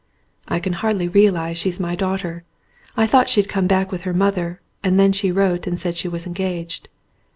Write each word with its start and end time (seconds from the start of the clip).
"I 0.47 0.59
can 0.59 0.73
hardly 0.73 1.07
realise 1.07 1.59
she's 1.59 1.79
my 1.79 1.93
daughter. 1.95 2.43
I 2.97 3.05
thought 3.05 3.29
she'd 3.29 3.47
come 3.47 3.67
back 3.67 3.91
with 3.91 4.01
her 4.01 4.15
mother, 4.15 4.59
and 4.83 4.99
then 4.99 5.11
she 5.11 5.29
wrote 5.31 5.67
and 5.67 5.79
said 5.79 5.95
she 5.95 6.07
was 6.07 6.25
engaged." 6.25 6.89